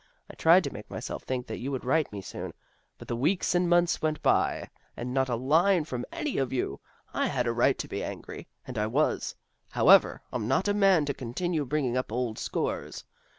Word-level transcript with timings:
I 0.31 0.33
tried 0.33 0.63
to 0.63 0.73
make 0.73 0.89
myself 0.89 1.21
think 1.21 1.45
that 1.45 1.59
you 1.59 1.69
would 1.71 1.85
write 1.85 2.11
me 2.11 2.21
soon, 2.23 2.55
but 2.97 3.07
the 3.07 3.15
weeks 3.15 3.53
and 3.53 3.69
months 3.69 4.01
went 4.01 4.19
by, 4.23 4.67
and 4.97 5.13
not 5.13 5.29
a 5.29 5.35
line 5.35 5.85
from 5.85 6.05
any 6.11 6.39
of 6.39 6.51
you. 6.51 6.79
I 7.13 7.27
had 7.27 7.45
a 7.45 7.53
right 7.53 7.77
to 7.77 7.87
be 7.87 8.03
angry, 8.03 8.47
and 8.65 8.79
I 8.79 8.87
was. 8.87 9.35
However, 9.69 10.23
I'm 10.33 10.47
not 10.47 10.67
a 10.67 10.73
man 10.73 11.05
to 11.05 11.13
continue 11.13 11.65
bringing 11.65 11.97
up 11.97 12.11
old 12.11 12.39
scores. 12.39 13.03